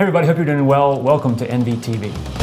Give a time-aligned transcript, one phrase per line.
[0.00, 0.98] Everybody, hope you're doing well.
[0.98, 2.39] Welcome to NVTV.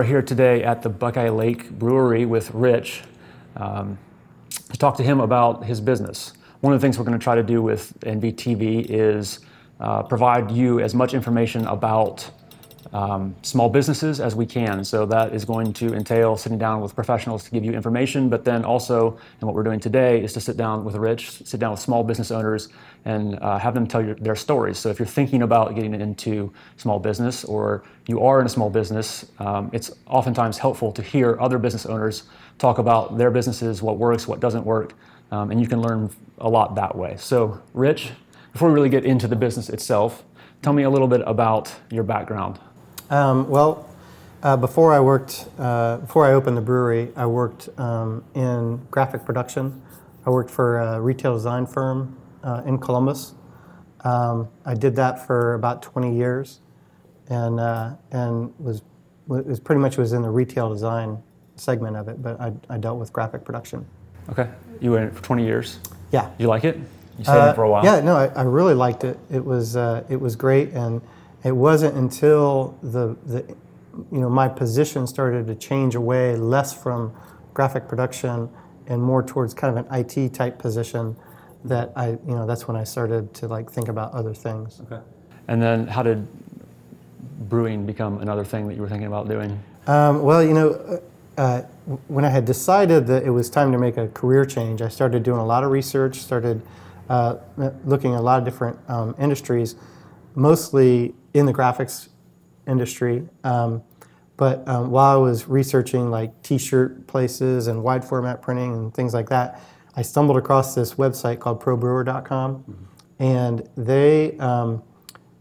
[0.00, 3.02] Are here today at the Buckeye Lake Brewery with Rich
[3.56, 3.98] um,
[4.48, 6.32] to talk to him about his business.
[6.62, 9.40] One of the things we're going to try to do with NVTV is
[9.78, 12.30] uh, provide you as much information about
[12.94, 14.84] um, small businesses as we can.
[14.84, 18.42] So that is going to entail sitting down with professionals to give you information, but
[18.42, 21.72] then also, and what we're doing today is to sit down with Rich, sit down
[21.72, 22.70] with small business owners,
[23.04, 24.78] and uh, have them tell you their stories.
[24.78, 28.70] So if you're thinking about getting into small business or you are in a small
[28.70, 32.24] business, um, it's oftentimes helpful to hear other business owners
[32.58, 34.92] talk about their businesses, what works, what doesn't work,
[35.30, 37.16] um, and you can learn a lot that way.
[37.18, 38.10] So, Rich,
[38.52, 40.22] before we really get into the business itself,
[40.60, 42.58] tell me a little bit about your background.
[43.08, 43.88] Um, well,
[44.42, 49.24] uh, before I worked, uh, before I opened the brewery, I worked um, in graphic
[49.24, 49.82] production.
[50.26, 53.34] I worked for a retail design firm uh, in Columbus.
[54.04, 56.60] Um, I did that for about 20 years,
[57.28, 58.82] and uh, and was
[59.26, 61.22] was pretty much was in the retail design
[61.56, 62.22] segment of it.
[62.22, 63.86] But I, I dealt with graphic production.
[64.30, 64.48] Okay,
[64.80, 65.78] you were in it for 20 years.
[66.12, 66.30] Yeah.
[66.38, 66.76] You like it?
[67.18, 67.84] You stayed in Uh, it for a while.
[67.84, 69.18] Yeah, no, I, I really liked it.
[69.30, 71.00] It was uh, it was great, and
[71.44, 73.44] it wasn't until the the
[74.10, 77.12] you know my position started to change away less from
[77.54, 78.48] graphic production
[78.86, 81.16] and more towards kind of an IT type position
[81.64, 84.80] that I you know that's when I started to like think about other things.
[84.82, 85.00] Okay.
[85.48, 86.26] And then how did
[87.48, 89.60] brewing become another thing that you were thinking about doing?
[89.86, 91.00] Um, well, you know,
[91.36, 91.62] uh, uh,
[92.08, 95.22] when I had decided that it was time to make a career change, I started
[95.22, 96.62] doing a lot of research, started
[97.08, 97.36] uh,
[97.84, 99.74] looking at a lot of different um, industries,
[100.34, 102.08] mostly in the graphics
[102.66, 103.26] industry.
[103.42, 103.82] Um,
[104.36, 109.12] but um, while I was researching like T-shirt places and wide format printing and things
[109.12, 109.60] like that,
[109.94, 114.82] I stumbled across this website called ProBrewer.com, and they um,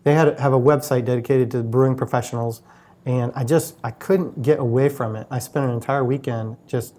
[0.03, 2.61] they had have a website dedicated to brewing professionals,
[3.05, 5.27] and I just I couldn't get away from it.
[5.29, 6.95] I spent an entire weekend just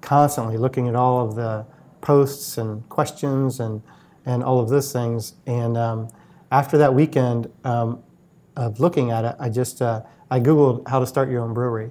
[0.00, 1.66] constantly looking at all of the
[2.00, 3.82] posts and questions and
[4.26, 5.34] and all of those things.
[5.46, 6.08] And um,
[6.50, 8.02] after that weekend um,
[8.56, 11.90] of looking at it, I just uh, I googled how to start your own brewery,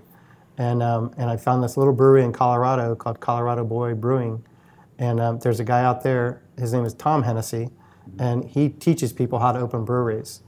[0.57, 4.44] and um, and I found this little brewery in Colorado called Colorado Boy Brewing,
[5.00, 6.42] and um, there's a guy out there.
[6.58, 7.70] His name is Tom Hennessy,
[8.20, 10.42] and he teaches people how to open breweries.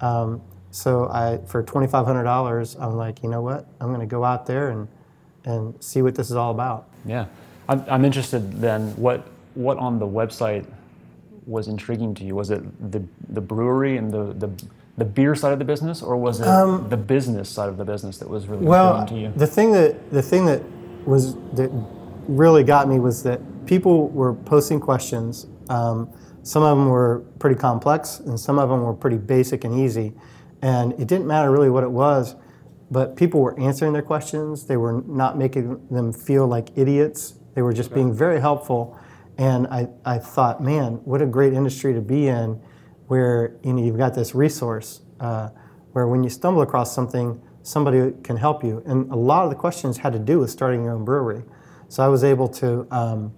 [0.00, 0.40] Um,
[0.70, 3.66] so I, for twenty five hundred dollars, I'm like, you know what?
[3.80, 4.88] I'm going to go out there and
[5.44, 6.88] and see what this is all about.
[7.06, 7.26] Yeah.
[7.68, 10.66] I'm, I'm interested then, what, what on the website
[11.46, 12.34] was intriguing to you?
[12.34, 14.50] Was it the, the brewery and the, the,
[14.98, 18.18] the beer side of the business, or was it the business side of the business
[18.18, 19.38] that was really Um, Well, intriguing to you?
[19.38, 20.62] the thing that the thing that
[21.06, 21.70] was that
[22.28, 25.46] really got me was that people were posting questions.
[25.68, 26.12] Um,
[26.42, 30.12] some of them were pretty complex, and some of them were pretty basic and easy.
[30.62, 32.34] And it didn't matter really what it was,
[32.90, 34.66] but people were answering their questions.
[34.66, 37.34] They were not making them feel like idiots.
[37.54, 38.98] They were just being very helpful.
[39.38, 42.60] And I, I thought, man, what a great industry to be in,
[43.06, 45.50] where you know you've got this resource uh,
[45.92, 48.82] where when you stumble across something, somebody can help you.
[48.86, 51.42] And a lot of the questions had to do with starting your own brewery.
[51.88, 53.32] So I was able to, um,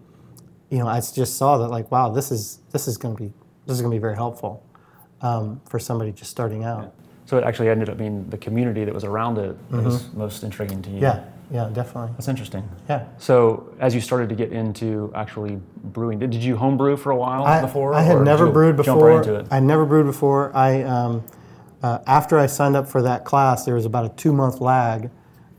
[0.73, 3.33] you know, I just saw that like, wow, this is this is going to be
[3.67, 4.65] this is going to be very helpful
[5.21, 6.95] um, for somebody just starting out.
[7.27, 10.43] So it actually ended up being the community that was around it that was most
[10.43, 11.01] intriguing to you.
[11.01, 11.55] Mm-hmm.
[11.55, 12.13] Yeah, yeah, definitely.
[12.13, 12.67] That's interesting.
[12.89, 13.05] Yeah.
[13.19, 17.17] So as you started to get into actually brewing, did, did you homebrew for a
[17.17, 17.93] while I, before?
[17.93, 19.09] I had never brewed jump before.
[19.09, 19.49] right into it?
[19.51, 20.57] I never brewed before.
[20.57, 21.23] I um,
[21.83, 25.11] uh, after I signed up for that class, there was about a two month lag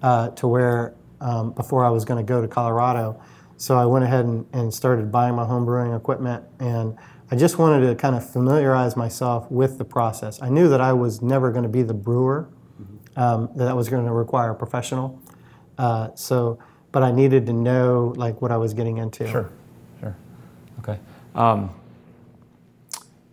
[0.01, 3.21] uh, to where um, before I was going to go to Colorado.
[3.63, 6.97] So I went ahead and, and started buying my home brewing equipment, and
[7.31, 10.41] I just wanted to kind of familiarize myself with the process.
[10.41, 12.49] I knew that I was never going to be the brewer;
[13.15, 15.17] um, that was going to require a professional.
[15.77, 16.59] Uh, so,
[16.91, 19.25] but I needed to know like what I was getting into.
[19.29, 19.49] Sure,
[20.01, 20.17] sure.
[20.79, 20.99] Okay.
[21.33, 21.69] Um,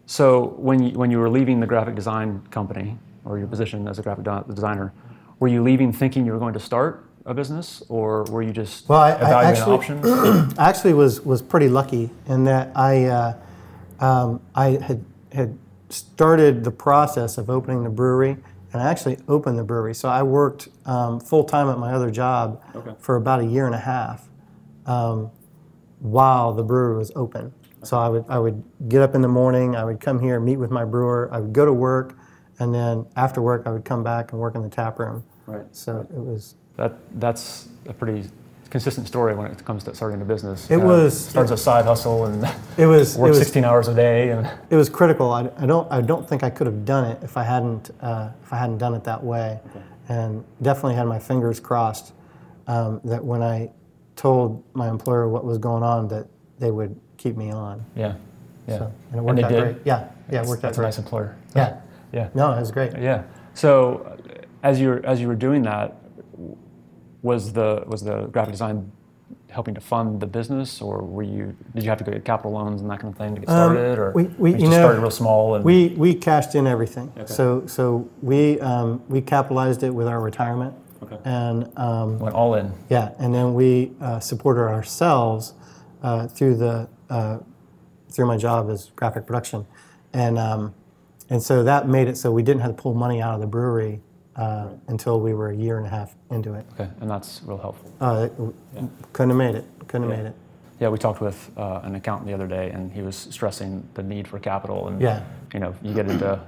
[0.06, 3.98] so when you, when you were leaving the graphic design company or your position as
[3.98, 4.92] a graphic designer,
[5.40, 8.88] were you leaving thinking you were going to start a business, or were you just
[8.88, 10.58] Well, I- I evaluating actually- options?
[10.58, 13.34] I actually was was pretty lucky in that I uh,
[14.00, 15.56] um, I had had
[15.88, 18.36] started the process of opening the brewery
[18.72, 19.94] and I actually opened the brewery.
[19.94, 22.94] So I worked um, full time at my other job Okay.
[22.98, 24.28] for about a year and a half
[24.86, 25.30] um,
[26.00, 27.52] while the brewery was open.
[27.84, 29.76] So I would I would get up in the morning.
[29.76, 31.28] I would come here, meet with my brewer.
[31.32, 32.16] I would go to work,
[32.58, 35.22] and then after work, I would come back and work in the tap room.
[35.46, 35.64] Right.
[35.72, 38.26] So it was That that's a pretty
[38.70, 40.64] consistent story when it comes to starting a business.
[40.64, 42.42] It Kinda was- starts a side hustle and
[42.78, 45.30] it was it work was 16 hours a day and it was critical.
[45.30, 48.30] I, I don't I don't think I could have done it if I hadn't uh,
[48.42, 49.60] if I hadn't done it that way,
[50.08, 52.14] and definitely had my fingers crossed
[52.66, 53.70] um, that when I
[54.16, 56.26] told my employer what was going on that
[56.58, 57.84] they would keep me on.
[57.94, 58.14] yeah,
[58.66, 58.78] yeah.
[58.78, 59.60] So, and it worked they out did.
[59.62, 59.76] great.
[59.84, 60.86] Yeah, yeah, it worked That's out a great.
[60.86, 61.36] nice employer.
[61.54, 61.76] Yeah,
[62.12, 62.28] Yeah.
[62.34, 62.92] no, it was great.
[62.98, 63.24] Yeah.
[63.52, 65.96] So, uh, as you were as you were doing that,
[67.22, 68.90] was the was the graphic design
[69.48, 72.52] helping to fund the business, or were you did you have to go get capital
[72.52, 74.70] loans and that kind of thing to get started, or Um, we- we- you just
[74.70, 77.12] know, started real small and We we cashed in everything.
[77.16, 77.26] Okay.
[77.32, 81.18] So so we um, we capitalized it with our retirement, Okay.
[81.24, 82.72] and um, went all in?
[82.88, 85.54] Yeah, and then we uh, supported ourselves
[86.02, 87.38] uh, through the uh,
[88.10, 89.66] through my job as graphic production,
[90.12, 90.74] and um,
[91.28, 93.46] and so that made it so we didn't have to pull money out of the
[93.46, 94.00] brewery
[94.40, 96.64] uh, until we were a year and a half into it.
[96.74, 97.90] Okay, and that's real helpful.
[98.00, 98.28] Uh,
[98.74, 99.64] it- Couldn't have made it.
[99.86, 100.22] Couldn't have Yeah.
[100.24, 100.36] made it.
[100.80, 104.02] Yeah, we talked with uh, an accountant the other day, and he was stressing the
[104.02, 104.88] need for capital.
[104.88, 105.20] And Yeah.
[105.52, 106.40] you know, you get into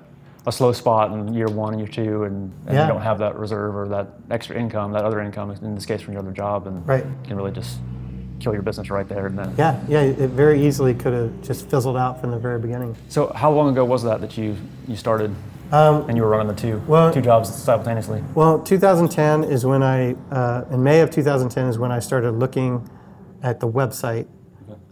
[0.46, 2.86] a slow spot in year one and year two, and, and Yeah.
[2.86, 6.00] you don't have that reserve or that extra income, that other income, in this case
[6.00, 7.04] from your other job, and Right.
[7.04, 7.78] you can really just
[8.40, 9.52] kill your business right there and then.
[9.58, 10.00] Yeah, yeah.
[10.00, 12.96] It very easily could have just fizzled out from the very beginning.
[13.08, 14.56] So, how long ago was that that you
[14.88, 15.30] you started
[15.72, 18.22] Um, and you were running the two well- two jobs simultaneously?
[18.34, 22.88] Well, 2010 is when I, uh, in May of 2010 is when I started looking
[23.42, 24.26] at the website.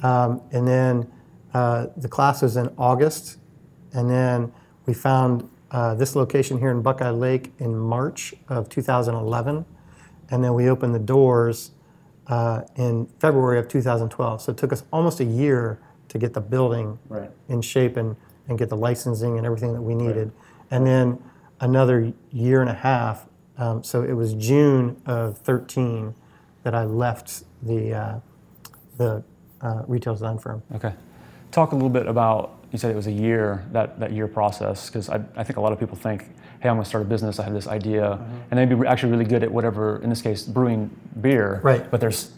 [0.02, 1.06] Um, and then
[1.52, 3.36] uh, the class was in August.
[3.92, 4.52] And then
[4.86, 9.66] we found uh, this location here in Buckeye Lake in March of 2011.
[10.30, 11.72] And then we opened the doors
[12.28, 14.40] uh, in February of 2012.
[14.40, 15.78] So it took us almost a year
[16.08, 17.30] to get the building Right.
[17.48, 18.16] in shape and,
[18.48, 20.32] and get the licensing and everything that we needed.
[20.70, 21.22] And then
[21.60, 23.26] another year and a half.
[23.58, 26.14] Um, so it was June of 13
[26.62, 28.20] that I left the, uh,
[28.96, 29.22] the
[29.60, 30.62] uh, retail design firm.
[30.74, 30.92] Okay.
[31.50, 34.88] Talk a little bit about, you said it was a year, that, that year process,
[34.88, 36.22] because I, I think a lot of people think,
[36.60, 38.36] hey, I'm going to start a business, I have this idea, Mm-hmm.
[38.50, 40.90] and they'd be actually really good at whatever, in this case, brewing
[41.20, 41.60] beer.
[41.62, 41.90] Right.
[41.90, 42.32] But there's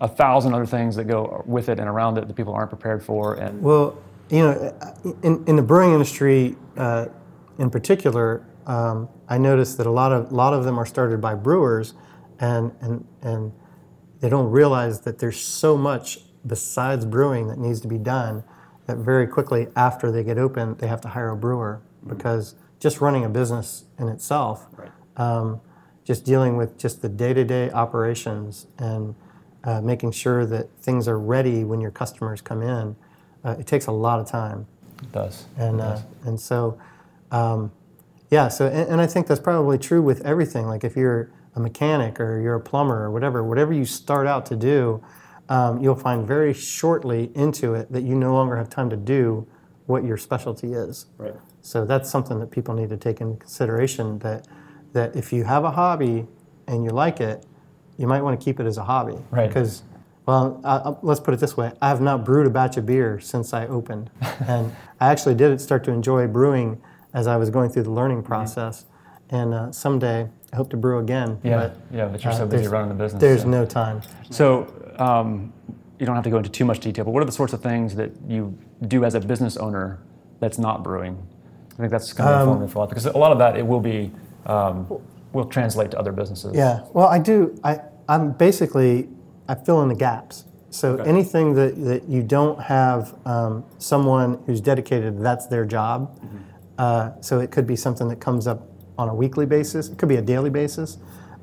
[0.00, 3.02] a thousand other things that go with it and around it that people aren't prepared
[3.04, 3.34] for.
[3.34, 3.98] And Well,
[4.30, 4.74] you know,
[5.22, 7.06] in, in the brewing industry uh,
[7.58, 11.34] in particular, um, I noticed that a lot of lot of them are started by
[11.34, 11.94] brewers,
[12.38, 13.52] and and and
[14.20, 18.44] they don't realize that there's so much besides brewing that needs to be done.
[18.86, 23.00] That very quickly after they get open, they have to hire a brewer because just
[23.00, 24.66] running a business in itself,
[25.16, 25.60] um,
[26.04, 29.14] just dealing with just the day-to-day operations and
[29.62, 32.96] uh, making sure that things are ready when your customers come in,
[33.44, 34.66] uh, it takes a lot of time.
[35.00, 35.46] it does.
[35.56, 36.76] And, It uh, and so,
[37.32, 37.72] um,
[38.30, 40.66] yeah, so, and, and I think that's probably true with everything.
[40.66, 44.46] Like if you're a mechanic or you're a plumber or whatever, whatever you start out
[44.46, 45.02] to do,
[45.48, 49.46] um, you'll find very shortly into it that you no longer have time to do
[49.86, 51.06] what your specialty is.
[51.18, 51.34] right.
[51.64, 54.48] So that's something that people need to take into consideration that,
[54.94, 56.26] that if you have a hobby
[56.66, 57.46] and you like it,
[57.98, 59.16] you might want to keep it as a hobby.
[59.30, 59.46] Right.
[59.46, 59.82] Because,
[60.26, 63.20] well, uh, let's put it this way I have not brewed a batch of beer
[63.20, 64.10] since I opened.
[64.48, 66.80] and I actually did start to enjoy brewing
[67.14, 68.86] as I was going through the learning process.
[69.30, 71.38] And uh, someday I hope to brew again.
[71.42, 73.20] Yeah, But yeah, but you're uh, so busy running the business.
[73.20, 73.48] there's so.
[73.48, 74.02] no time.
[74.30, 74.66] So
[74.98, 75.52] um,
[75.98, 77.62] you don't have to go into too much detail, but what are the sorts of
[77.62, 78.56] things that you
[78.88, 80.00] do as a business owner
[80.40, 81.16] that's not brewing?
[81.72, 83.56] I think that's kind of Um, informative for a lot because a lot of that
[83.56, 84.10] it will be
[84.46, 84.86] um,
[85.32, 86.54] will translate to other businesses.
[86.54, 86.84] Yeah.
[86.92, 87.58] Well, I do.
[87.64, 89.08] I, I'm basically,
[89.48, 90.44] I fill in the gaps.
[90.68, 91.08] So Okay.
[91.08, 96.18] anything that, that you don't have um, someone who's dedicated, that's their job.
[96.82, 98.66] Uh, so it could be something that comes up
[98.98, 99.88] on a weekly basis.
[99.88, 100.98] It could be a daily basis.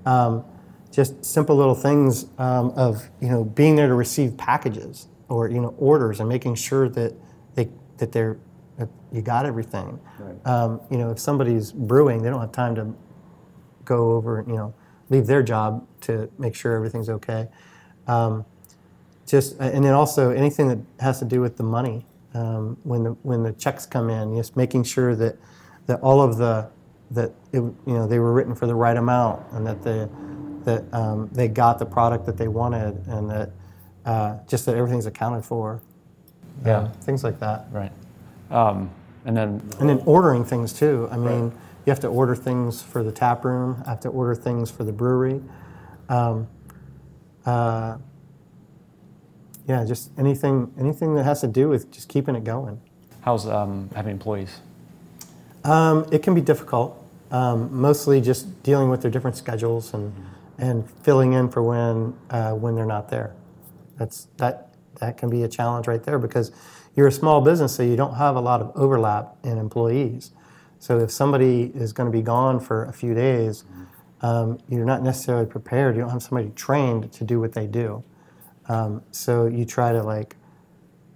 [0.05, 0.43] Um,
[0.91, 5.61] just simple little things um, of you know being there to receive packages or you
[5.61, 7.13] know orders and making sure that
[7.55, 7.69] they
[7.99, 8.37] that they're
[8.77, 9.97] that you got everything.
[10.19, 10.45] Right.
[10.45, 12.93] Um, you know, if somebody's brewing, they don't have time to
[13.85, 14.73] go over, you know,
[15.07, 17.47] leave their job to make sure everything's okay.
[18.07, 18.43] Um,
[19.25, 23.11] just and then also anything that has to do with the money um, when the
[23.23, 25.37] when the checks come in, just making sure that
[25.87, 26.69] that all of the
[27.11, 30.09] that it, you know they were written for the right amount and that the
[30.65, 33.51] that um, they got the product that they wanted and that
[34.05, 35.81] uh, just that everything's accounted for.
[36.65, 36.79] Yeah.
[36.79, 37.67] Um, things like that.
[37.71, 37.91] Right.
[38.51, 38.89] Um,
[39.25, 41.07] and then And then ordering things too.
[41.11, 41.51] I mean,
[41.85, 43.81] you have to order things for the tap room.
[43.85, 45.41] I have to order things for the brewery.
[46.09, 46.47] Um,
[47.45, 47.97] uh,
[49.69, 52.81] yeah, just anything anything that has to do with just keeping it going.
[53.21, 54.61] How's um, having employees?
[55.63, 60.11] Um, it can be difficult, um, mostly just dealing with their different schedules and
[60.57, 63.35] and filling in for when uh, when they're not there.
[63.97, 66.51] That's that that can be a challenge right there because
[66.95, 70.31] you're a small business, so you don't have a lot of overlap in employees.
[70.79, 73.65] So if somebody is going to be gone for a few days,
[74.21, 75.95] um, you're not necessarily prepared.
[75.95, 78.03] You don't have somebody trained to do what they do.
[78.69, 80.35] Um, so you try to like.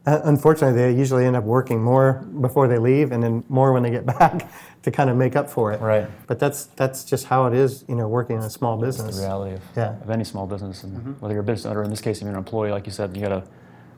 [0.06, 3.84] Uh, unfortunately, they usually end up working more before they leave, and then more when
[3.84, 5.80] they get back to kind of make up for it.
[5.80, 6.10] Right.
[6.28, 9.16] But that's that's just how it is, you know, working in a small business.
[9.16, 9.96] The reality of, Yeah.
[10.02, 12.32] of any small business, and whether you're a business owner, in this case, if you're
[12.32, 13.44] an employee, like you said, you got to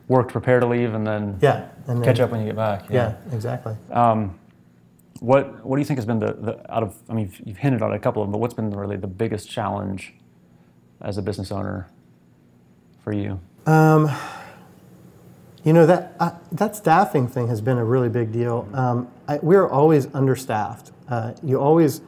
[0.06, 2.54] work to prepare to leave and then Yeah, and then, catch up when you get
[2.56, 2.84] back.
[2.88, 3.74] Yeah, exactly.
[3.90, 4.38] Um,
[5.18, 6.94] what What do you think has been the, the out of?
[7.08, 9.08] I mean, you've, you've hinted on a couple of them, but what's been really the
[9.08, 10.14] biggest challenge
[11.00, 11.88] as a business owner
[13.06, 13.38] for you?
[13.66, 14.10] Um,
[15.62, 18.68] you know that uh, that staffing thing has been a really big deal.
[18.72, 20.90] Um, I, we're always understaffed.
[21.08, 22.00] Uh, you always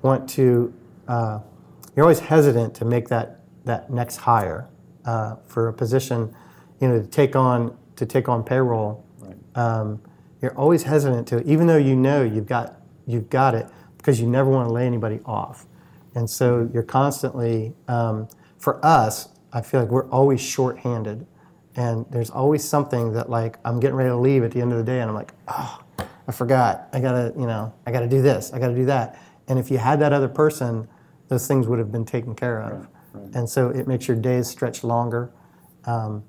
[0.00, 0.72] want to.
[1.08, 1.40] Uh,
[1.94, 4.66] you're always hesitant to make that that next hire
[5.04, 6.34] uh, for a position.
[6.80, 9.04] You know, to take on to take on payroll.
[9.18, 9.36] Right.
[9.56, 10.00] Um,
[10.40, 13.66] you're always hesitant to, even though you know you've got you've got it,
[13.98, 15.66] because you never want to lay anybody off,
[16.14, 17.74] and so you're constantly.
[17.88, 21.26] Um, for us, I feel like we're always short-handed,
[21.76, 24.78] and there's always something that like I'm getting ready to leave at the end of
[24.78, 25.80] the day, and I'm like, oh,
[26.28, 26.88] I forgot.
[26.92, 28.52] I gotta, you know, I gotta do this.
[28.52, 29.18] I gotta do that.
[29.48, 30.88] And if you had that other person,
[31.28, 32.88] those things would have been taken care of.
[33.34, 35.30] And so it makes your days stretch longer,
[35.86, 36.22] um,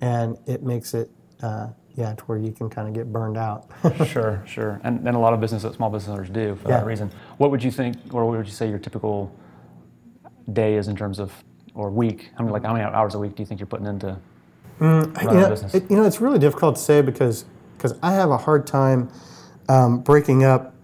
[0.00, 1.10] and it makes it,
[1.42, 3.70] uh, yeah, to where you can kind of get burned out.
[4.06, 6.78] sure, sure, and and a lot of business that small business owners do for Yeah.
[6.80, 7.10] that reason.
[7.38, 9.32] What would you think, or what would you say your typical
[10.52, 11.32] day is in terms of,
[11.78, 12.30] or week?
[12.36, 14.18] How many like how many hours a week do you think you're putting into
[14.80, 15.74] running you a know, business?
[15.74, 17.44] it- you know, it's really difficult to say because
[17.76, 19.08] because I have a hard time
[19.68, 20.74] um, breaking up.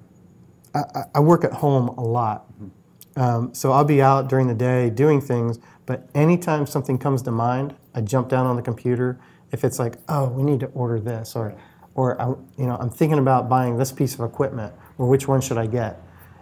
[0.75, 2.47] I, I- I work at home a lot,
[3.17, 5.59] um, so I'll be out during the day doing things.
[5.87, 9.19] But anytime something comes to mind, I jump down on the computer.
[9.53, 11.55] If it's like, oh, we need to order this, or
[11.97, 15.41] or I, you know, I'm thinking about buying this piece of equipment, or which one
[15.41, 16.01] should I get?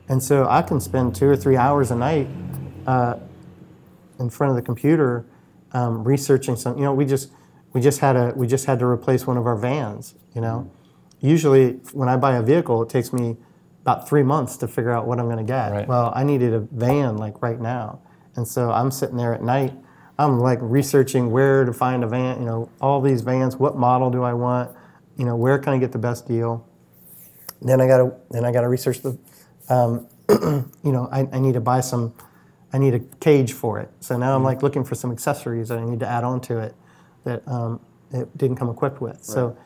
[0.09, 2.27] And so I can spend two or three hours a night
[2.87, 3.17] uh,
[4.23, 5.27] in front of the computer
[5.73, 6.79] um, researching some.
[6.79, 7.31] You know, we just
[7.73, 10.15] we just had a we just had to replace one of our vans.
[10.35, 10.71] You know,
[11.21, 13.37] usually when I buy a vehicle, it takes me
[13.83, 15.73] about three months to figure out what I'm going to get.
[15.73, 15.89] Right.
[15.89, 18.01] Well, I needed a van like right now,
[18.37, 19.75] and so I'm sitting there at night.
[20.19, 22.39] I'm like researching where to find a van.
[22.39, 23.57] You know, all these vans.
[23.57, 24.71] What model do I want?
[25.17, 26.67] You know, where can I get the best deal?
[27.61, 29.19] Then I got to then I got to research the.
[29.69, 30.07] Um,
[30.85, 32.15] you know, I, I need to buy some.
[32.73, 33.91] I need a cage for it.
[34.01, 36.59] So now I'm like looking for some accessories that I need to add on to
[36.59, 36.75] it
[37.25, 39.23] that um, it didn't come equipped with.
[39.23, 39.57] So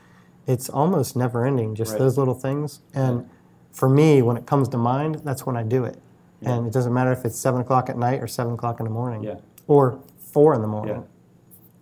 [0.47, 1.99] it's almost never ending, just Right.
[2.01, 2.81] those little things.
[2.95, 3.29] And
[3.73, 5.99] for me, when it comes to mind, that's when I do it.
[6.43, 8.91] And it doesn't matter if it's seven o'clock at night or seven o'clock in the
[8.93, 9.37] morning Yeah.
[9.67, 11.03] or four in the morning,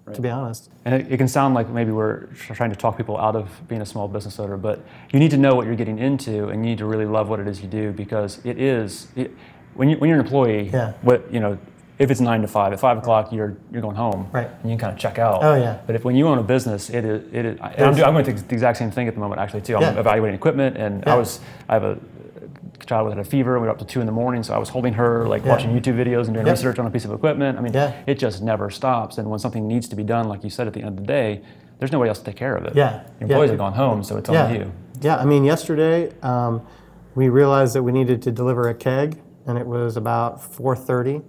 [0.07, 0.15] Right.
[0.15, 0.71] to be honest.
[0.85, 3.83] And it, it can sound like maybe we're trying to talk people out of being
[3.83, 4.81] a small business owner, but
[5.13, 7.41] you need to know what you're getting into, and you need to really love what
[7.41, 9.09] it is you do because it is.
[9.17, 9.35] It,
[9.75, 10.93] when you when you're an employee, Yeah.
[11.03, 11.59] what you know,
[11.99, 14.49] if it's nine to five, at five o'clock you're you're going home, Right.
[14.63, 15.43] And you can kind of check out.
[15.43, 15.79] Oh, yeah.
[15.87, 17.59] But if when you own a business, it is it is.
[17.61, 19.77] I'm, doing, I'm going through the exact same thing at the moment actually too.
[19.77, 19.99] I'm Yeah.
[20.01, 21.99] evaluating equipment, and I was I have a
[22.87, 23.59] child had a fever.
[23.59, 25.51] We were up to two in the morning, so I was holding her, like Yeah.
[25.53, 26.57] watching YouTube videos and doing Yep.
[26.57, 27.57] research on a piece of equipment.
[27.59, 27.93] I mean, Yeah.
[28.07, 29.17] it just never stops.
[29.19, 31.03] And when something needs to be done, like you said at the end of the
[31.07, 31.41] day,
[31.79, 32.75] there's nobody else to take care of it.
[32.75, 32.91] Yeah.
[32.93, 33.53] Your employees Yeah.
[33.53, 34.45] have gone home, so it's yeah.
[34.47, 34.73] on you.
[35.01, 36.63] Yeah, I mean, yesterday um,
[37.15, 41.23] we realized that we needed to deliver a keg, and it was about 4:30,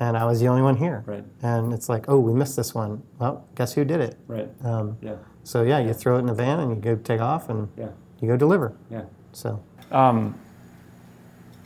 [0.00, 1.02] and I was the only one here.
[1.06, 1.24] Right.
[1.42, 3.02] And it's like, oh, we missed this one.
[3.18, 4.16] Well, guess who did it?
[4.26, 4.48] Right.
[4.64, 5.16] Um, Yeah.
[5.44, 7.88] so yeah, you throw it in a van and you go take off and Yeah.
[8.20, 8.72] you go deliver.
[8.90, 9.02] Yeah.
[9.32, 9.60] So
[9.90, 10.34] Um,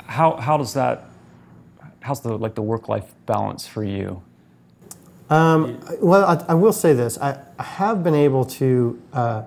[0.06, 1.04] how how does that?
[2.00, 4.22] How's the like the work life balance for you?
[5.30, 9.42] Um, well, I, I will say this: I, I have been able to uh,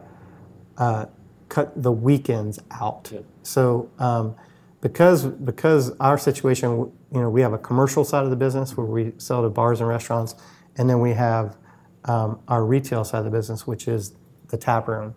[0.78, 1.06] uh,
[1.50, 3.04] cut the weekends out.
[3.12, 3.26] Good.
[3.44, 4.36] So um,
[4.86, 6.78] because because our situation,
[7.12, 9.80] you know, we have a commercial side of the business where we sell to bars
[9.80, 10.36] and restaurants,
[10.78, 11.58] and then we have
[12.04, 14.14] um, our retail side of the business, which is
[14.50, 15.16] the tap room.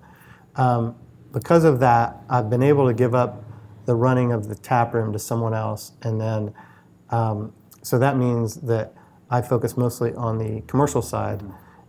[0.57, 0.97] Um,
[1.35, 3.45] because of that, I've been able to give up
[3.85, 6.55] the running of the tap room to someone else, and then
[7.11, 8.95] um, so that means that
[9.29, 11.43] I focus mostly on the commercial side,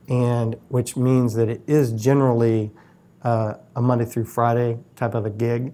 [0.10, 2.72] and which means that it is generally
[3.24, 5.74] uh, a Monday through Friday type of a gig,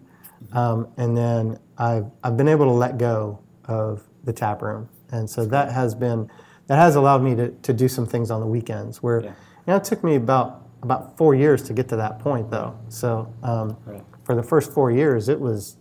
[0.54, 4.90] um, and then I've, I've been able to let go of the tap room.
[5.12, 6.30] And so that has been,
[6.68, 9.30] that has allowed me to, to do some things on the weekends where, Yeah.
[9.30, 9.34] you
[9.68, 12.78] know, it took me about, about four years to get to that point though.
[12.90, 14.04] So um, Right.
[14.24, 15.78] for the first four years, it was,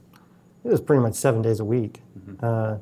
[0.64, 2.00] it was pretty much seven days a week.
[2.18, 2.44] Mm-hmm.
[2.44, 2.76] Uh,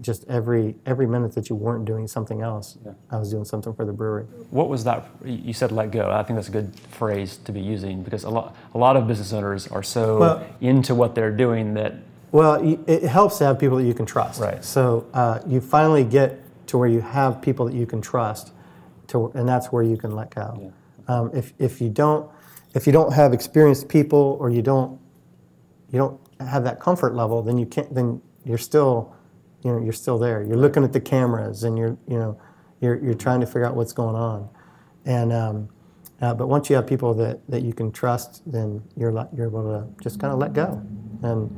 [0.00, 2.92] just every, every minute that you weren't doing something else, Yeah.
[3.10, 4.24] I was doing something for the brewery.
[4.50, 5.08] What was that?
[5.24, 6.10] You said let go.
[6.10, 9.06] I think that's a good phrase to be using because a lot, a lot of
[9.06, 11.94] business owners are so Well- into what they're doing that
[12.32, 14.40] Well, it helps to have people that you can trust.
[14.40, 14.62] Right.
[14.64, 18.52] So uh, you finally get to where you have people that you can trust,
[19.08, 20.72] to, and that's where you can let go.
[21.08, 22.28] Um, if, if you don't
[22.74, 24.98] if you don't have experienced people or you don't
[25.90, 27.94] you don't have that comfort level, then you can't.
[27.94, 29.14] Then you're still
[29.66, 30.42] you know you're still there.
[30.42, 32.40] You're looking at the cameras and you're you know
[32.80, 34.48] you're you're trying to figure out what's going on,
[35.04, 35.32] and.
[35.32, 35.68] Um,
[36.22, 39.62] uh, but once you have people that, that you can trust, then you're you're able
[39.64, 40.82] to just kind of let go,
[41.22, 41.50] and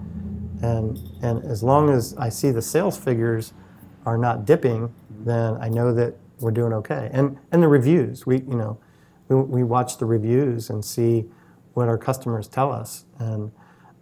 [0.62, 3.52] and and as long as I see the sales figures
[4.04, 4.92] are not dipping,
[5.24, 7.08] then I know that we're doing okay.
[7.12, 8.80] And and the reviews, we you know,
[9.28, 11.26] we, we watch the reviews and see
[11.74, 13.52] what our customers tell us, and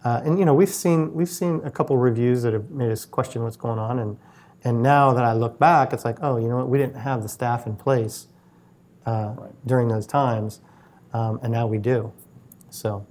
[0.07, 3.03] uh, and you know we've seen we've seen a couple reviews that have made us
[3.05, 4.17] question what's going on, and
[4.63, 7.23] and now that I look back, it's like oh you know what we didn't have
[7.23, 8.27] the staff in place
[9.05, 9.33] uh,
[9.65, 10.61] during those times,
[11.13, 12.13] um, and now we do.
[12.69, 13.05] So,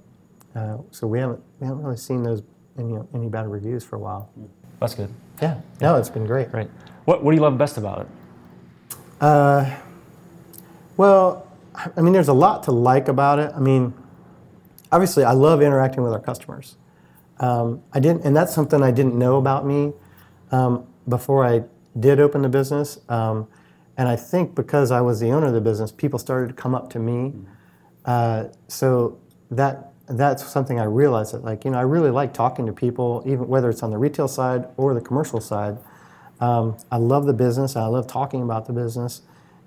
[0.55, 2.41] uh, so we haven't we haven't really seen those
[2.79, 4.29] any any bad reviews for a while.
[4.79, 5.09] that's good.
[5.41, 6.49] Yeah, no, it's been great.
[6.51, 6.69] Great.
[7.05, 8.07] What, what do you love best about it?
[9.21, 9.69] Uh,
[10.97, 11.45] Well,
[11.95, 13.51] I mean, there's a lot to like about it.
[13.55, 13.93] I mean,
[14.91, 16.75] obviously, I love interacting with our customers.
[17.39, 19.93] Um, I didn't, and that's something I didn't know about me
[20.51, 21.63] um, before I
[21.99, 22.99] did open the business.
[23.09, 23.47] Um,
[23.97, 26.75] and I think because I was the owner of the business, people started to come
[26.75, 27.33] up to me.
[28.05, 29.19] Uh, so
[29.51, 33.23] that that's something I realized that, like, you know, I really like talking to people,
[33.25, 35.77] even whether it's on the retail side or the commercial side.
[36.39, 37.75] Um, I love the business.
[37.75, 39.21] I love talking about the business,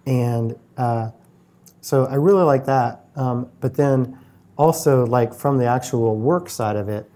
[0.06, 1.10] and uh,
[1.80, 3.04] so I really like that.
[3.16, 4.18] Um, but then
[4.56, 7.10] also, like from the actual work side of it,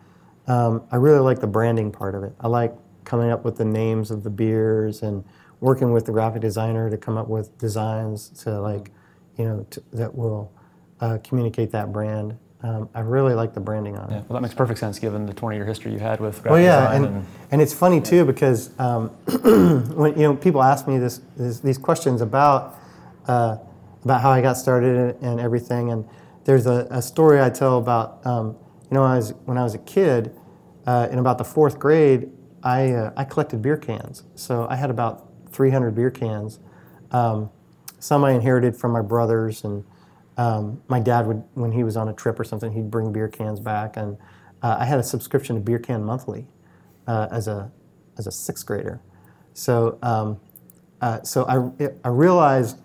[0.47, 2.33] um, I really like the branding part of it.
[2.41, 5.25] I like coming up with the names of the beers and
[5.61, 8.91] working with the graphic designer to come up with designs to like,
[9.39, 10.53] you know, to, that will
[11.01, 12.37] uh, communicate that brand.
[12.63, 14.25] Um, I really like the branding on it.
[14.29, 16.61] Well, that makes perfect sense given the 20 year history you had with graphic Well,
[16.61, 17.05] yeah, design.
[17.05, 19.09] and, and it's funny too because um,
[19.95, 22.79] when you know people ask me this, this these questions about
[23.29, 23.59] uh,
[24.03, 26.07] about how I got started and, and everything, and
[26.45, 28.57] there's a, a story I tell about um,
[28.91, 30.35] you know when I was a kid
[30.87, 32.31] uh, in about the fourth grade
[32.63, 36.59] I uh, I collected beer cans, so I had about 300 beer cans.
[37.11, 37.51] Um,
[37.99, 39.85] some I inherited from my brothers and
[40.37, 43.29] um, my dad would, when he was on a trip or something, he'd bring beer
[43.29, 44.17] cans back, and
[44.63, 46.47] uh, I had a subscription to Beer Can Monthly
[47.07, 47.71] uh, as a
[48.17, 49.01] as a sixth grader.
[49.53, 50.41] So um,
[51.01, 52.79] uh, so I I realized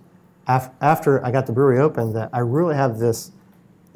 [0.47, 3.31] af- after I got the brewery open that I really have this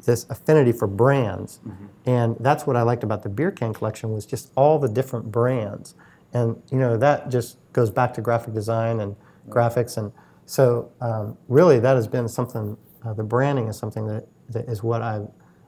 [0.04, 1.60] this affinity for brands,
[2.06, 5.30] and that's what I liked about the beer can collection was just all the different
[5.32, 5.94] brands,
[6.32, 9.16] and you know that just goes back to graphic design and
[9.48, 10.12] graphics, and
[10.46, 12.76] so um, really that has been something.
[13.04, 15.20] Uh, the branding is something that, that is what I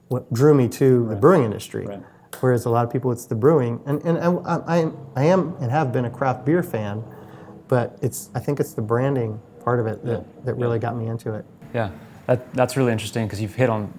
[0.07, 1.85] what drew me to the brewing industry.
[1.85, 2.01] Right.
[2.39, 5.71] Whereas a lot of people, it's the brewing, and and I, I, I am and
[5.71, 7.03] have been a craft beer fan,
[7.67, 11.07] but it's I think it's the branding part of it that, that really got me
[11.07, 11.43] into it.
[11.73, 11.91] Yeah,
[12.27, 13.91] that, that's really interesting because you've hit on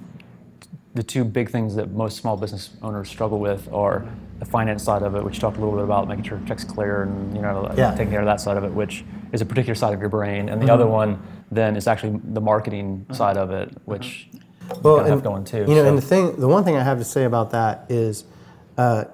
[0.99, 4.05] the two big things that most small business owners struggle with are
[4.41, 6.65] the finance side of it, which you talked a little bit about, making sure checks
[6.65, 7.93] clear and you know Yeah.
[7.93, 10.49] taking care of that side of it, which is a particular side of your brain,
[10.49, 10.75] and the mm-hmm.
[10.75, 13.15] other one then is actually the marketing mm-hmm.
[13.15, 14.83] side of it, which mm-hmm.
[14.83, 15.71] Well, you kind of have and, going too.
[15.71, 17.87] You know, so- and the thing, the one thing I have to say about that
[17.89, 18.25] is,
[18.77, 19.05] uh,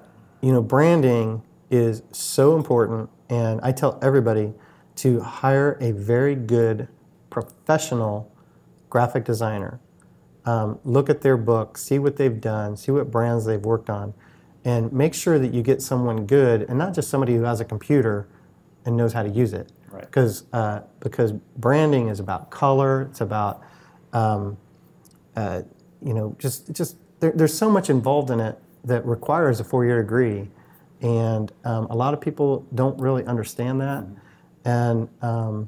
[0.41, 4.55] you know, branding is so important, and I tell everybody
[4.95, 6.87] to hire a very good
[7.29, 8.31] professional
[8.89, 9.79] graphic designer.
[10.45, 14.13] Um, look at their book, see what they've done, see what brands they've worked on,
[14.63, 17.65] and make sure that you get someone good, and not just somebody who has a
[17.65, 18.27] computer
[18.85, 19.71] and knows how to use it.
[19.89, 20.05] Right.
[20.05, 23.63] Because uh, because branding is about color, it's about
[24.13, 24.57] um,
[25.35, 25.63] uh,
[26.01, 30.01] you know, just just there, there's so much involved in it that requires a four-year
[30.01, 30.49] degree,
[31.01, 34.05] and um, a lot of people don't really understand that,
[34.63, 35.67] and um,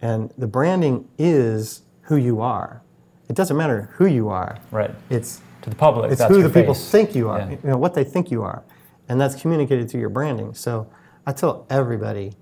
[0.00, 2.82] and the branding is who you are.
[3.28, 4.58] It doesn't matter who you are.
[4.70, 7.38] right It's to the public, it's that's who the people think you are.
[7.40, 7.50] Yeah.
[7.50, 8.62] You know what they think you are,
[9.08, 10.54] and that's communicated through your branding.
[10.54, 10.86] So
[11.26, 12.32] I tell everybody,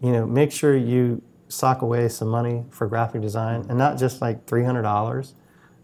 [0.00, 4.20] you know, make sure you sock away some money for graphic design, and not just
[4.20, 5.34] like three hundred dollars.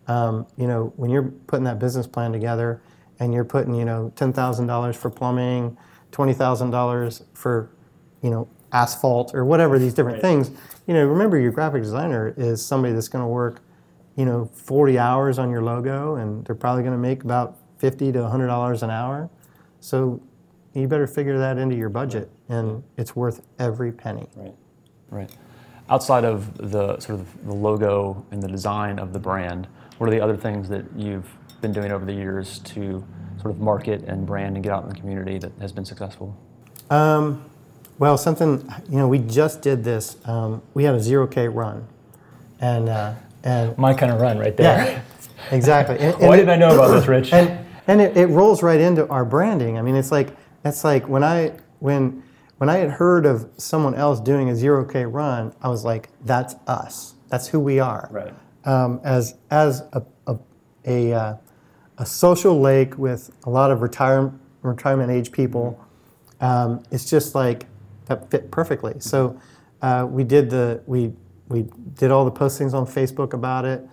[0.09, 2.81] Um, you know, when you're putting that business plan together,
[3.21, 5.77] and you're putting you know ten thousand dollars for plumbing,
[6.11, 7.71] twenty thousand dollars for
[8.23, 10.23] you know asphalt or whatever these different Right.
[10.23, 10.51] things.
[10.88, 13.61] You know, remember your graphic designer is somebody that's going to work
[14.18, 18.11] you know 40 hours on your logo, and they're probably going to make about fifty
[18.12, 19.31] to hundred dollars an hour.
[19.81, 20.20] So
[20.74, 24.26] you better figure that into your budget, and it's worth every penny.
[24.35, 24.54] Right.
[25.11, 25.31] Right.
[25.88, 30.11] Outside of the sort of the logo and the design of the brand, what are
[30.11, 33.04] the other things that you've been doing over the years to
[33.40, 36.37] sort of market and brand and get out in the community that has been successful?
[36.90, 37.48] Um,
[37.98, 40.16] well, something you know, we just did this.
[40.24, 41.87] Um, we had a zero K run,
[42.61, 44.66] and uh, and My kind of run right there.
[44.87, 45.03] yeah,
[45.57, 45.96] exactly.
[46.01, 47.33] And, Why and didn't I know about this, Rich?
[47.33, 49.79] and and it, it rolls right into our branding.
[49.79, 52.22] I mean, it's like it's like when I when
[52.59, 56.09] when I had heard of someone else doing a zero K run, I was like,
[56.24, 57.14] that's us.
[57.29, 58.09] That's who we are.
[58.11, 58.35] Right.
[58.64, 60.38] Um, as as a a
[60.85, 61.37] a, uh,
[61.98, 65.83] a social lake with a lot of retirement retirement age people,
[66.40, 67.66] um, it's just like
[68.07, 68.94] that fit perfectly.
[68.98, 69.40] So
[69.83, 71.12] uh, we did the we
[71.48, 73.87] we did all the postings on Facebook about it.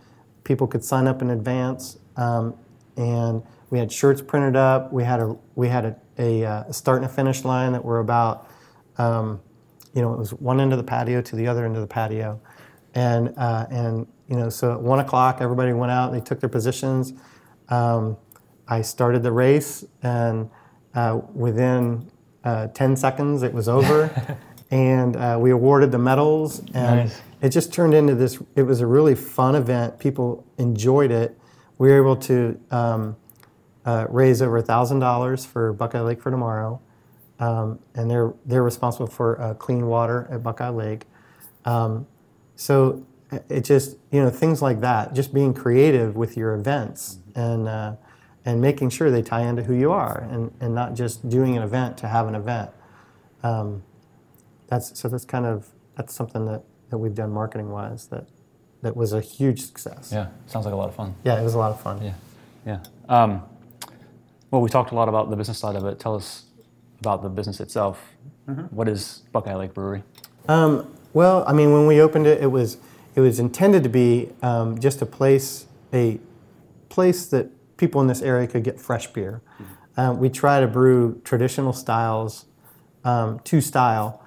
[0.43, 2.55] People could sign up in advance, um,
[2.97, 4.91] and we had shirts printed up.
[4.93, 7.99] We had a we had a, a, uh, start and a finish line that were
[7.99, 8.49] about
[8.97, 9.41] um,
[9.93, 11.87] you know it was one end of the patio to the other end of the
[11.87, 12.39] patio,
[12.93, 16.11] and uh, and you know so at one o'clock everybody went out.
[16.11, 17.13] They took their positions.
[17.69, 18.17] Um,
[18.67, 20.49] I started the race, and
[20.93, 22.09] uh, within
[22.43, 24.37] uh, 10 seconds it was over,
[24.71, 26.59] and uh, we awarded the medals.
[26.73, 27.21] And Nice.
[27.45, 28.41] It just turned into this.
[28.55, 29.99] It was a really fun event.
[29.99, 31.37] People enjoyed it.
[31.77, 33.15] We were able to um,
[33.85, 36.81] uh, raise over thousand dollars for Buckeye Lake for tomorrow,
[37.39, 41.03] um, and they're they're responsible for uh, clean water at Buckeye Lake.
[41.65, 42.07] Um,
[42.55, 47.19] so uh, it just you know things like that, just being creative with your events
[47.35, 47.95] and uh,
[48.43, 51.61] and making sure they tie into who you are, and, and not just doing an
[51.61, 52.71] event to have an event.
[53.43, 53.83] Um,
[54.65, 56.63] that's so that's kind of that's something that,
[56.95, 58.25] that we've done marketing wise that
[58.81, 60.11] that was a huge success.
[60.13, 61.13] Yeah, sounds like a lot of fun.
[61.25, 62.01] Yeah, it was a lot of fun.
[62.01, 62.13] Yeah,
[62.65, 62.79] yeah.
[63.09, 63.43] Um,
[64.49, 65.99] well, we talked a lot about the business side of it.
[65.99, 66.45] Tell us
[67.01, 68.01] about the business itself.
[68.69, 70.03] What is Buckeye Lake Brewery?
[70.47, 72.77] Um, well, I mean, when we opened it, it was
[73.15, 76.19] it was intended to be um, just a place a
[76.87, 79.41] place that people in this area could get fresh beer.
[79.97, 82.45] Um, we try to brew traditional styles
[83.03, 84.24] um, to style,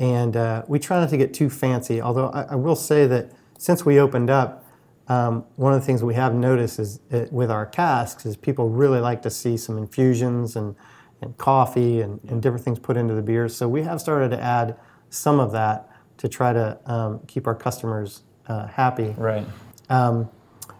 [0.00, 2.00] and uh, we try not to get too fancy.
[2.00, 4.64] Although I, I will say that since we opened up,
[5.08, 8.70] um, one of the things we have noticed is uh, with our casks is people
[8.70, 10.74] really like to see some infusions and,
[11.20, 13.54] and coffee and, and different things put into the beers.
[13.54, 14.76] So we have started to add
[15.10, 19.14] some of that to try to um, keep our customers uh, happy.
[19.18, 19.46] Right.
[19.90, 20.30] Um,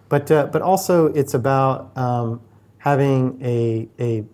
[0.08, 2.40] but uh, but also it's about um,
[2.78, 4.24] having a, a,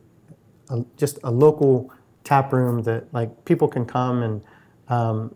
[0.70, 4.42] a just a local tap room that like people can come and
[4.88, 5.35] um,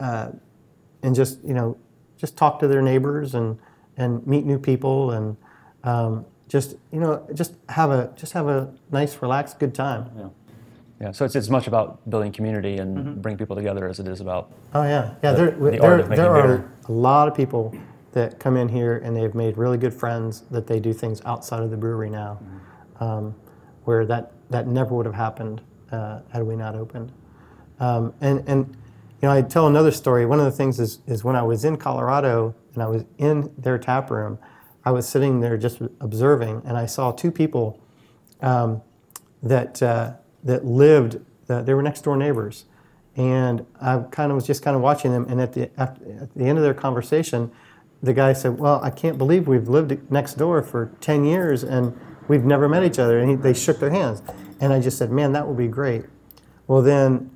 [0.00, 0.30] uh,
[1.02, 1.76] and just you know
[2.16, 3.58] just talk to their neighbors and
[3.96, 5.36] and meet new people and
[5.84, 10.10] um, just you know just have a just have a nice relaxed good time.
[10.16, 10.28] Yeah.
[11.00, 11.10] Yeah.
[11.12, 14.52] So it's as much about building community and bringing people together as it is about.
[14.74, 15.32] Oh yeah, yeah.
[15.32, 16.70] The- there the there, art of making there are beer.
[16.88, 17.74] a lot of people
[18.12, 21.62] that come in here and they've made really good friends that they do things outside
[21.64, 23.04] of the brewery now, Mm-hmm.
[23.04, 23.34] um,
[23.84, 27.10] where that that never would have happened uh, had we not opened.
[27.80, 28.76] Um, and and
[29.24, 30.26] you know, I tell another story.
[30.26, 33.50] One of the things is is when I was in Colorado and I was in
[33.56, 34.38] their tap room,
[34.84, 37.80] I was sitting there just observing, and I saw two people
[38.42, 38.82] um,
[39.42, 41.22] that uh, that lived.
[41.48, 42.66] Uh, they were next door neighbors,
[43.16, 45.24] and I kind of was just kind of watching them.
[45.30, 45.98] And at the at,
[46.36, 47.50] the end of their conversation,
[48.02, 51.98] the guy said, "Well, I can't believe we've lived next door for ten years and
[52.28, 54.20] we've never met each other." And he, they shook their hands,
[54.60, 56.04] and I just said, "Man, that would be great."
[56.66, 57.33] Well, then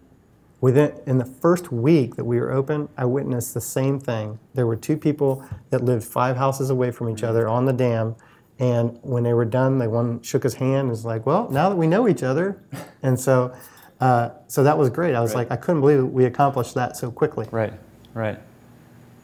[0.61, 4.39] Within in the first week that we were open, I witnessed the same thing.
[4.55, 8.17] There were two people that lived five houses away from each other on the dam,
[8.59, 11.69] and when they were done, they one shook his hand and was like, "Well, now
[11.69, 12.61] that we know each other,"
[13.05, 13.55] and so,
[14.01, 15.15] uh, so that was great.
[15.15, 17.47] I was like, I couldn't believe we accomplished that so quickly.
[17.53, 17.73] Right.
[18.15, 18.39] Right.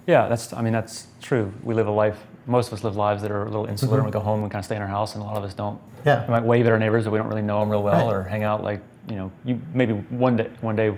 [0.06, 0.28] Yeah.
[0.28, 0.52] That's.
[0.52, 1.52] I mean, that's true.
[1.64, 2.18] We live a life.
[2.46, 4.52] Most of us live lives that are a little insular, and we go home and
[4.52, 5.80] kind of stay in our house, and a lot of us don't.
[6.06, 6.24] Yeah.
[6.26, 8.14] We might wave at our neighbors, but we don't really know them real well, Right.
[8.14, 9.32] or hang out like you know.
[9.44, 10.94] You maybe one day, one day,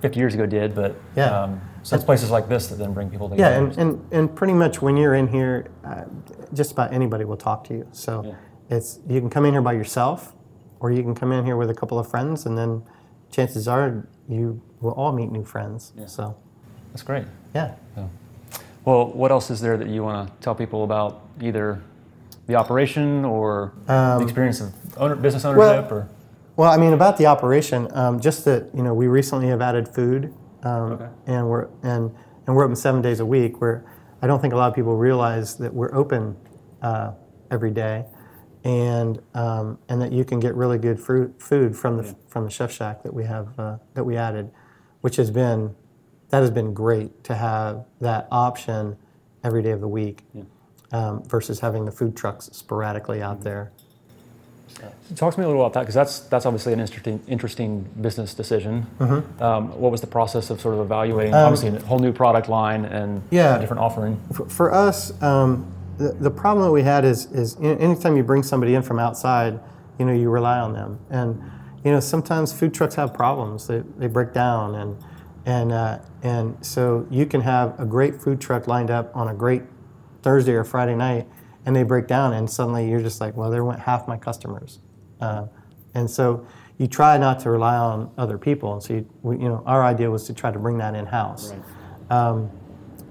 [0.00, 1.18] 50 years ago did, but Mm-hmm.
[1.18, 1.42] Yeah.
[1.42, 3.50] Um, so it's places like this that then bring people together.
[3.56, 6.04] Yeah, and, and, and pretty much when you're in here, uh,
[6.54, 7.88] just about anybody will talk to you.
[7.90, 8.76] So Yeah.
[8.76, 10.32] it's you can come in here by yourself,
[10.78, 12.82] or you can come in here with a couple of friends, and then
[13.32, 15.92] chances are you will all meet new friends.
[16.06, 16.36] So
[16.92, 17.24] that's great.
[17.54, 17.72] yeah.
[18.84, 21.80] Well, what else is there that you want to tell people about either
[22.46, 25.90] the operation or the experience of owner, business ownership?
[25.92, 26.08] or
[26.56, 29.88] Well, I mean, about the operation, um, just that you know, we recently have added
[29.88, 31.08] food, um, Okay.
[31.26, 32.14] and we're and
[32.46, 33.60] and we're open seven days a week.
[33.60, 33.84] Where
[34.20, 36.36] I don't think a lot of people realize that we're open
[36.82, 37.12] uh,
[37.50, 38.04] every day,
[38.64, 42.50] and um, and that you can get really good fruit, food from the from the
[42.50, 44.50] Chef Shack that we have uh, that we added,
[45.00, 45.74] which has been
[46.28, 48.96] that has been great to have that option
[49.42, 50.24] every day of the week.
[50.92, 53.72] Um, versus having the food trucks sporadically out there.
[55.16, 58.34] Talk to me a little about that because that's that's obviously an interesting interesting business
[58.34, 58.86] decision.
[58.98, 59.42] Mm-hmm.
[59.42, 62.84] Um, what was the process of sort of evaluating obviously a whole new product line
[62.84, 63.56] and Um, Yeah.
[63.56, 64.20] a different offering?
[64.32, 65.66] For, for us, um,
[65.98, 69.60] the, the problem that we had is, is anytime you bring somebody in from outside,
[69.98, 70.98] you know, you rely on them.
[71.10, 71.40] And,
[71.84, 73.66] you know, sometimes food trucks have problems.
[73.66, 74.74] They, they break down.
[74.74, 74.96] And,
[75.44, 79.34] and, uh, and so you can have a great food truck lined up on a
[79.34, 79.62] great
[80.22, 81.26] Thursday or Friday night,
[81.64, 84.80] and they break down, and suddenly you're just like, well, there went half my customers.
[85.20, 85.46] Uh,
[85.94, 86.46] and so
[86.78, 88.72] you try not to rely on other people.
[88.72, 91.06] And so, you, we, you know, our idea was to try to bring that in
[91.06, 91.52] house.
[92.10, 92.50] Um,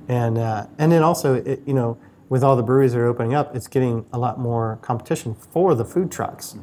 [0.08, 1.98] and uh, and then also, it, you know,
[2.30, 5.76] with all the breweries that are opening up, it's getting a lot more competition for
[5.76, 6.58] the food trucks.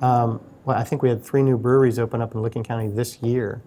[0.00, 3.22] Um, well, I think we had three new breweries open up in Licking County this
[3.22, 3.62] year,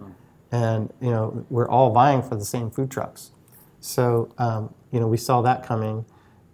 [0.52, 3.32] and you know, we're all vying for the same food trucks.
[3.80, 6.06] So um, you know, we saw that coming,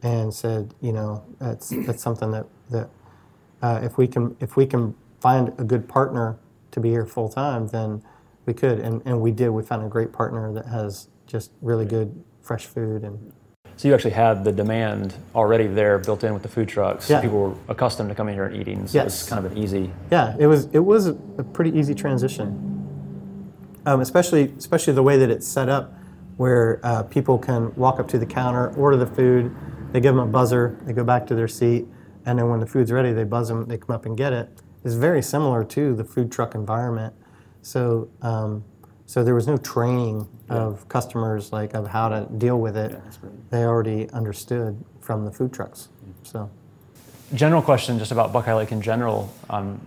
[0.03, 2.89] and said, you know, that's that's something that that
[3.61, 6.37] uh, if we can if we can find a good partner
[6.71, 8.01] to be here full time, then
[8.45, 9.49] we could, and, and we did.
[9.49, 13.33] We found a great partner that has just really good fresh food and
[13.75, 17.09] So you actually had the demand already there built in with the food trucks.
[17.09, 17.19] Yeah.
[17.19, 19.21] People were accustomed to coming here and eating, so Yes.
[19.21, 19.91] it's kind of an easy.
[20.11, 22.47] yeah, it was it was a, a pretty easy transition,
[23.85, 25.93] um, especially especially the way that it's set up,
[26.37, 29.53] where uh, people can walk up to the counter, order the food,
[29.91, 31.85] they give them a buzzer, they go back to their seat,
[32.25, 34.49] and then when the food's ready, they buzz them, they come up and get it.
[34.83, 37.13] It's very similar to the food truck environment.
[37.61, 38.63] So um,
[39.05, 42.99] so there was no training of customers like of how to deal with it.
[43.49, 45.87] They already understood from the food trucks.
[46.23, 46.49] So.
[47.33, 49.33] General question, just about Buckeye Lake in general.
[49.49, 49.79] Um,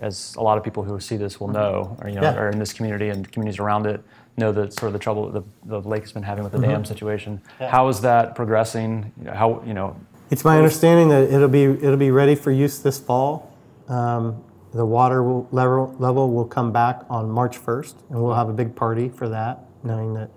[0.00, 2.36] as a lot of people who see this will know, or you know, Yeah.
[2.36, 4.00] are in this community and communities around it,
[4.36, 6.84] know that sort of the trouble the, the lake has been having with the dam
[6.84, 7.40] situation.
[7.58, 9.12] How is that progressing?
[9.32, 9.96] How you know?
[10.30, 13.54] It's my understanding that it'll be it'll be ready for use this fall.
[13.88, 14.42] Um,
[14.74, 18.52] the water will, level level will come back on March 1st, and we'll have a
[18.52, 20.30] big party for that, knowing that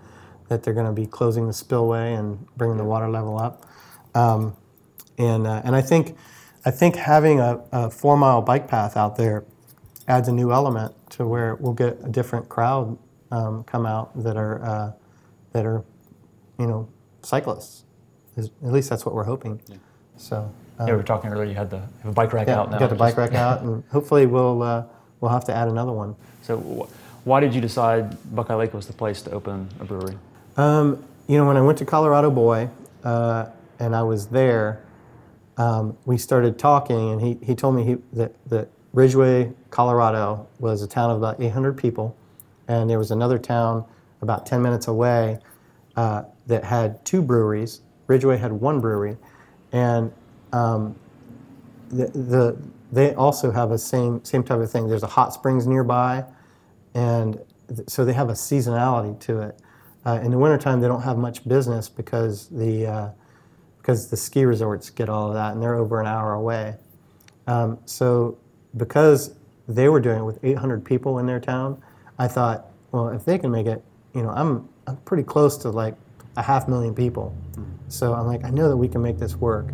[0.48, 3.66] that they're going to be closing the spillway and bringing the water level up.
[4.16, 4.56] Um,
[5.18, 6.16] and uh, and I think
[6.66, 9.46] I think having a, a four mile bike path out there
[10.08, 12.98] adds a new element to where we'll get a different crowd
[13.32, 14.92] um, come out that are uh,
[15.54, 15.84] that are
[16.58, 16.88] you know
[17.22, 17.84] cyclists.
[18.38, 19.60] At least that's what we're hoping.
[20.18, 21.46] So yeah, we were talking earlier.
[21.50, 22.80] You had the have a bike rack yeah, out now.
[22.80, 24.84] got the bike is- rack out, and hopefully we'll uh,
[25.20, 26.16] we'll have to add another one.
[26.44, 30.18] So, wh- why did you decide Buckeye Lake was the place to open a brewery?
[30.58, 32.70] Um, you know, when I went to Colorado Boy
[33.04, 33.48] uh,
[33.80, 34.82] and I was there,
[35.58, 40.82] um, we started talking, and he, he told me he, that, that Ridgway, Colorado was
[40.82, 42.16] a town of about 800 people,
[42.70, 43.84] and there was another town
[44.22, 45.40] about 10 minutes away
[45.98, 47.82] uh, that had two breweries.
[48.08, 49.18] Ridgway had one brewery,
[49.74, 50.14] and
[50.54, 50.96] um,
[51.90, 52.58] the, the,
[52.92, 54.88] they also have a same, same type of thing.
[54.88, 56.24] There's a hot springs nearby,
[56.94, 59.60] and th- so they have a seasonality to it.
[60.06, 63.10] Uh, in the wintertime, they don't have much business because the uh,
[63.78, 66.76] because the ski resorts get all of that, and they're over an hour away.
[67.48, 68.38] Um, so
[68.78, 69.36] because
[69.68, 71.82] they were doing it with 800 people in their town,
[72.20, 75.70] I thought, well, if they can make it, you know, I'm I'm pretty close to
[75.70, 75.96] like
[76.36, 77.36] a half million people.
[77.88, 79.68] So I'm like, I know that we can make this work.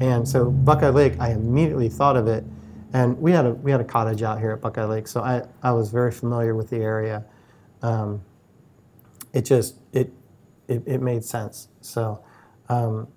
[0.00, 2.44] And so Buckeye Lake, I immediately thought of it,
[2.92, 5.42] and we had a we had a cottage out here at Buckeye Lake, so I,
[5.62, 7.24] I was very familiar with the area.
[7.82, 8.22] Um,
[9.32, 10.12] it just it,
[10.68, 11.68] it it made sense.
[11.80, 12.22] So
[12.68, 13.08] um,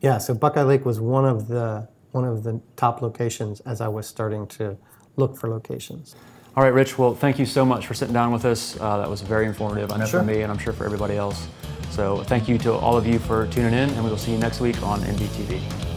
[0.00, 3.88] yeah, so Buckeye Lake was one of the one of the top locations as I
[3.88, 4.78] was starting to
[5.16, 6.16] look for locations.
[6.56, 6.96] All right, Rich.
[6.96, 8.80] Well, thank you so much for sitting down with us.
[8.80, 9.92] Uh, that was very informative.
[9.92, 10.20] I know Sure.
[10.20, 11.48] for me, and I'm sure for everybody else.
[11.90, 14.38] So, thank you to all of you for tuning in, and we will see you
[14.38, 15.95] next week on NBTV.